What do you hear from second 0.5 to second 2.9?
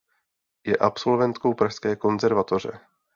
Je absolventkou pražské konzervatoře.